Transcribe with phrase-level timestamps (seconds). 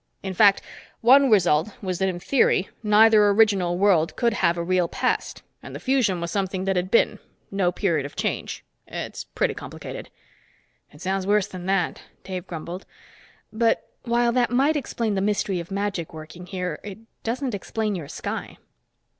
[0.23, 0.63] In fact,
[1.01, 5.75] one result was that in theory, neither original world could have a real past, and
[5.75, 7.19] the fusion was something that had been
[7.51, 8.65] no period of change.
[8.87, 10.09] It's pretty complicated."
[10.91, 12.87] "It sounds worse than that," Dave grumbled.
[13.53, 18.07] "But while that might explain the mystery of magic working here, it doesn't explain your
[18.07, 18.57] sky."